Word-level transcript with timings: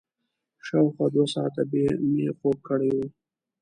شاوخوا 0.65 1.05
دوه 1.13 1.27
ساعته 1.33 1.61
به 1.69 1.81
مې 2.11 2.25
خوب 2.37 2.57
کړی 2.67 2.89
وي. 2.97 3.07